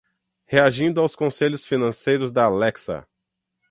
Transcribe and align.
Reagindo 0.47 0.99
aos 0.99 1.15
conselhos 1.15 1.63
financeiros 1.63 2.31
da 2.31 2.45
Alexa 2.45 3.07